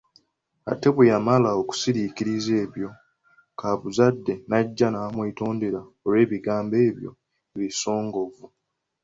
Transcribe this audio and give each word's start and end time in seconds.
Ate 0.71 0.87
bwe 0.95 1.09
yamalanga 1.11 1.59
okusiriikiriza 1.61 2.51
ebyo, 2.63 2.89
kaabuzadde 3.59 4.33
najja 4.49 4.87
n’amwetondera 4.91 5.79
olw’ebigambo 6.05 6.75
ebyo 6.87 7.11
ebisangovu. 7.53 8.45